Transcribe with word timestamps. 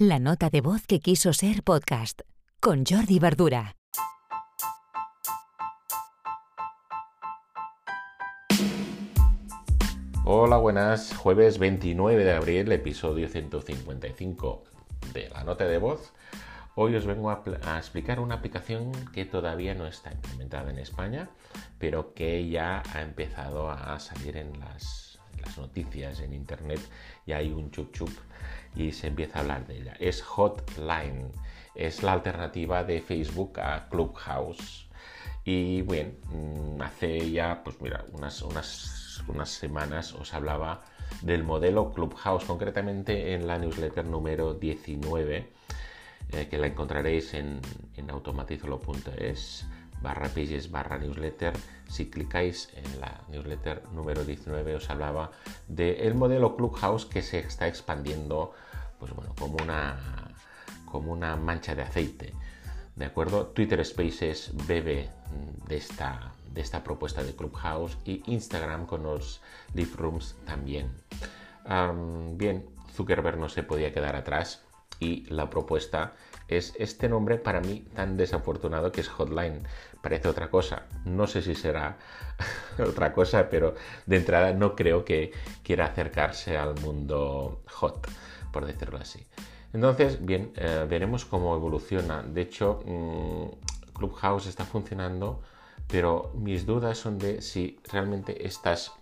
La 0.00 0.20
nota 0.20 0.48
de 0.48 0.60
voz 0.60 0.86
que 0.86 1.00
quiso 1.00 1.32
ser 1.32 1.64
podcast 1.64 2.20
con 2.60 2.84
Jordi 2.86 3.18
Verdura. 3.18 3.74
Hola, 10.24 10.58
buenas. 10.58 11.16
Jueves 11.16 11.58
29 11.58 12.22
de 12.22 12.32
abril, 12.32 12.70
episodio 12.70 13.28
155 13.28 14.62
de 15.12 15.30
La 15.30 15.42
nota 15.42 15.64
de 15.64 15.78
voz. 15.78 16.12
Hoy 16.76 16.94
os 16.94 17.04
vengo 17.04 17.30
a, 17.30 17.42
explicar 17.76 18.20
una 18.20 18.36
aplicación 18.36 18.92
que 19.12 19.24
todavía 19.24 19.74
no 19.74 19.88
está 19.88 20.12
implementada 20.12 20.70
en 20.70 20.78
España, 20.78 21.28
pero 21.80 22.14
que 22.14 22.48
ya 22.48 22.84
ha 22.94 23.02
empezado 23.02 23.68
a 23.68 23.98
salir 23.98 24.36
en 24.36 24.60
las 24.60 25.17
las 25.40 25.56
noticias 25.58 26.20
en 26.20 26.34
internet 26.34 26.80
y 27.26 27.32
hay 27.32 27.50
un 27.50 27.70
chup 27.70 27.92
chup 27.92 28.10
y 28.74 28.92
se 28.92 29.08
empieza 29.08 29.38
a 29.38 29.42
hablar 29.42 29.66
de 29.66 29.78
ella. 29.78 29.96
Es 29.98 30.22
Hotline, 30.22 31.32
es 31.74 32.02
la 32.02 32.12
alternativa 32.12 32.84
de 32.84 33.00
Facebook 33.00 33.60
a 33.60 33.88
Clubhouse. 33.88 34.88
Y 35.44 35.82
bueno, 35.82 36.10
mm, 36.30 36.82
hace 36.82 37.30
ya, 37.30 37.62
pues 37.64 37.80
mira, 37.80 38.04
unas, 38.12 38.42
unas, 38.42 39.22
unas 39.28 39.48
semanas 39.48 40.12
os 40.12 40.34
hablaba 40.34 40.82
del 41.22 41.42
modelo 41.42 41.92
Clubhouse, 41.92 42.44
concretamente 42.44 43.34
en 43.34 43.46
la 43.46 43.58
newsletter 43.58 44.04
número 44.04 44.54
19, 44.54 45.48
eh, 46.32 46.48
que 46.48 46.58
la 46.58 46.66
encontraréis 46.66 47.32
en, 47.34 47.60
en 47.96 48.10
automatizolo.es 48.10 49.66
barra 50.02 50.28
pages 50.28 50.70
barra 50.70 50.98
newsletter. 50.98 51.54
Si 51.88 52.10
clicáis 52.10 52.70
en 52.74 53.00
la 53.00 53.22
newsletter 53.28 53.82
número 53.92 54.24
19 54.24 54.76
os 54.76 54.90
hablaba 54.90 55.30
del 55.68 56.14
modelo 56.14 56.56
Clubhouse 56.56 57.06
que 57.06 57.22
se 57.22 57.38
está 57.38 57.66
expandiendo 57.66 58.52
pues 58.98 59.14
bueno, 59.14 59.34
como 59.38 59.56
una, 59.62 59.96
como 60.84 61.12
una 61.12 61.36
mancha 61.36 61.74
de 61.74 61.82
aceite. 61.82 62.34
¿De 62.96 63.04
acuerdo? 63.04 63.46
Twitter 63.46 63.84
Spaces 63.84 64.50
bebe 64.66 65.08
de 65.68 65.76
esta, 65.76 66.32
de 66.52 66.60
esta 66.60 66.82
propuesta 66.82 67.22
de 67.22 67.34
Clubhouse 67.34 67.96
y 68.04 68.22
Instagram 68.26 68.86
con 68.86 69.04
los 69.04 69.40
Live 69.74 69.92
Rooms 69.96 70.36
también. 70.44 70.90
bien, 72.36 72.66
Zuckerberg 72.92 73.38
no 73.38 73.48
se 73.48 73.62
podía 73.62 73.92
quedar 73.92 74.16
atrás 74.16 74.64
y 75.00 75.24
la 75.30 75.48
propuesta 75.50 76.12
es 76.48 76.74
este 76.78 77.08
nombre 77.08 77.36
para 77.36 77.60
mí 77.60 77.84
tan 77.94 78.16
desafortunado 78.16 78.90
que 78.90 79.02
es 79.02 79.08
Hotline. 79.08 79.62
Parece 80.02 80.28
otra 80.28 80.50
cosa. 80.50 80.86
No 81.04 81.26
sé 81.26 81.42
si 81.42 81.54
será 81.54 81.98
otra 82.78 83.12
cosa, 83.12 83.50
pero 83.50 83.74
de 84.06 84.16
entrada 84.16 84.52
no 84.52 84.74
creo 84.74 85.04
que 85.04 85.32
quiera 85.62 85.86
acercarse 85.86 86.56
al 86.56 86.80
mundo 86.80 87.62
hot, 87.70 88.08
por 88.52 88.64
decirlo 88.64 88.98
así. 88.98 89.26
Entonces, 89.72 90.24
bien, 90.24 90.52
eh, 90.56 90.86
veremos 90.88 91.26
cómo 91.26 91.54
evoluciona. 91.54 92.22
De 92.22 92.40
hecho, 92.42 92.80
mm, 92.86 93.92
Clubhouse 93.94 94.46
está 94.46 94.64
funcionando, 94.64 95.42
pero 95.86 96.32
mis 96.34 96.64
dudas 96.64 96.96
son 96.96 97.18
de 97.18 97.42
si 97.42 97.78
realmente 97.92 98.46
estas 98.46 98.92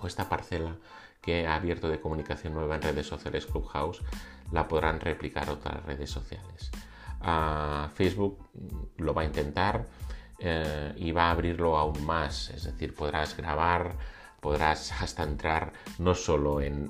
o 0.00 0.06
esta 0.06 0.28
parcela 0.28 0.76
que 1.20 1.46
ha 1.46 1.54
abierto 1.54 1.88
de 1.88 2.00
comunicación 2.00 2.54
nueva 2.54 2.76
en 2.76 2.82
redes 2.82 3.06
sociales 3.06 3.46
Clubhouse 3.46 4.02
la 4.52 4.66
podrán 4.66 5.00
replicar 5.00 5.50
otras 5.50 5.84
redes 5.84 6.10
sociales. 6.10 6.70
Ah, 7.20 7.90
Facebook 7.94 8.38
lo 8.96 9.12
va 9.12 9.22
a 9.22 9.24
intentar 9.24 9.86
eh, 10.38 10.92
y 10.96 11.10
va 11.10 11.24
a 11.24 11.30
abrirlo 11.32 11.76
aún 11.76 12.04
más, 12.06 12.50
es 12.50 12.64
decir, 12.64 12.94
podrás 12.94 13.36
grabar, 13.36 13.96
podrás 14.40 14.92
hasta 15.02 15.24
entrar 15.24 15.72
no 15.98 16.14
solo 16.14 16.60
en, 16.60 16.88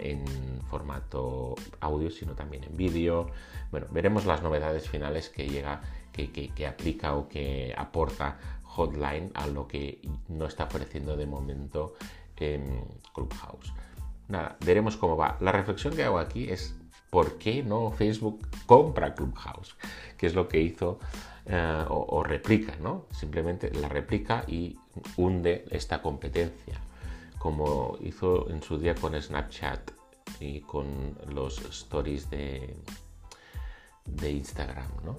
formato 0.69 1.55
audio, 1.81 2.11
sino 2.11 2.35
también 2.35 2.65
en 2.65 2.77
vídeo. 2.77 3.31
Bueno, 3.71 3.87
veremos 3.91 4.27
las 4.27 4.43
novedades 4.43 4.89
finales 4.89 5.31
que 5.31 5.49
llega, 5.49 5.81
que, 6.13 6.31
que 6.31 6.67
aplica 6.67 7.15
o 7.15 7.29
que 7.29 7.75
aporta 7.77 8.39
Hotline 8.65 9.31
a 9.35 9.47
lo 9.47 9.67
que 9.67 10.03
no 10.29 10.47
está 10.47 10.65
ofreciendo 10.65 11.17
de 11.17 11.27
momento 11.27 11.95
Clubhouse. 13.15 13.73
Nada, 14.29 14.57
veremos 14.65 14.97
cómo 14.97 15.17
va. 15.17 15.37
La 15.41 15.53
reflexión 15.53 15.95
que 15.95 16.05
hago 16.05 16.19
aquí 16.19 16.51
es 16.51 16.75
¿por 17.11 17.39
qué 17.39 17.63
no 17.63 17.91
Facebook 17.91 18.47
compra 18.67 19.15
Clubhouse? 19.15 19.77
Que 20.17 20.27
es 20.27 20.35
lo 20.35 20.49
que 20.49 20.61
hizo 20.61 20.99
eh, 21.47 21.85
o, 21.89 22.23
replica, 22.23 22.77
¿no? 22.77 23.07
Simplemente 23.11 23.73
la 23.73 23.89
replica 23.89 24.45
y 24.47 24.79
hunde 25.17 25.65
esta 25.71 26.03
competencia, 26.03 26.81
como 27.39 27.97
hizo 28.01 28.51
en 28.51 28.63
su 28.63 28.79
día 28.79 28.95
con 28.95 29.21
Snapchat 29.21 29.91
y 30.41 30.61
con 30.61 31.17
los 31.29 31.59
stories 31.65 32.29
de, 32.29 32.77
de 34.05 34.31
Instagram, 34.31 34.91
¿no? 35.05 35.19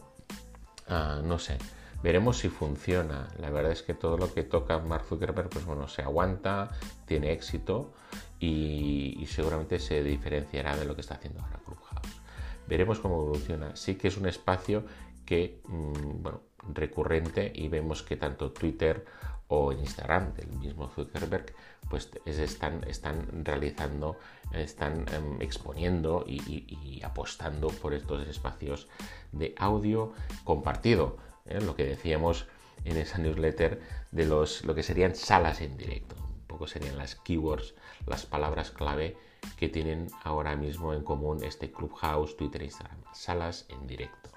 Ah, 0.88 1.22
no 1.24 1.40
sé, 1.40 1.58
veremos 2.04 2.38
si 2.38 2.50
funciona. 2.50 3.28
La 3.40 3.50
verdad 3.50 3.72
es 3.72 3.84
que 3.84 3.94
todo 3.94 4.18
lo 4.18 4.34
que 4.34 4.44
toca 4.44 4.80
Mark 4.80 5.06
Zuckerberg, 5.06 5.50
pues 5.50 5.66
bueno, 5.66 5.88
se 5.88 6.02
aguanta, 6.02 6.70
tiene 7.06 7.32
éxito 7.32 7.94
y, 8.40 9.26
seguramente 9.28 9.80
se 9.80 10.04
diferenciará 10.04 10.76
de 10.78 10.86
lo 10.86 10.96
que 10.96 11.02
está 11.02 11.16
haciendo 11.16 11.42
ahora 11.42 11.60
Clubhouse. 11.66 12.22
Veremos 12.68 13.00
cómo 13.00 13.22
evoluciona. 13.22 13.76
Sí 13.76 13.96
que 13.96 14.08
es 14.08 14.18
un 14.18 14.28
espacio 14.28 14.84
que, 15.26 15.62
mm, 15.68 16.24
bueno, 16.24 16.42
recurrente 16.74 17.52
y 17.54 17.68
vemos 17.68 18.04
que 18.04 18.18
tanto 18.18 18.52
Twitter 18.52 19.06
o 19.48 19.72
Instagram 19.72 20.34
del 20.36 20.52
mismo 20.54 20.90
Zuckerberg 20.90 21.54
pues 21.90 22.10
están, 22.26 22.84
están 22.88 23.44
realizando, 23.44 24.18
están 24.54 25.06
em, 25.12 25.42
exponiendo 25.42 26.24
y, 26.28 27.02
apostando 27.04 27.70
por 27.70 27.94
estos 27.94 28.28
espacios 28.28 28.88
de 29.32 29.56
audio 29.58 30.14
compartido, 30.44 31.18
¿eh? 31.50 31.60
lo 31.62 31.76
que 31.76 31.86
decíamos 31.86 32.48
en 32.86 32.98
esa 32.98 33.18
newsletter 33.18 33.82
de 34.12 34.26
los, 34.26 34.64
lo 34.64 34.74
que 34.74 34.84
serían 34.84 35.16
salas 35.16 35.62
en 35.62 35.76
directo 35.78 36.16
poco 36.50 36.68
serían 36.68 36.98
las 36.98 37.16
keywords, 37.16 37.74
las 38.06 38.26
palabras 38.26 38.72
clave 38.72 39.16
que 39.56 39.70
tienen 39.70 40.08
ahora 40.26 40.58
mismo 40.58 40.94
en 40.94 41.04
común 41.04 41.42
este 41.42 41.72
Clubhouse, 41.72 42.36
Twitter, 42.36 42.62
Instagram, 42.64 43.00
salas 43.14 43.66
en 43.70 43.88
directo. 43.88 44.30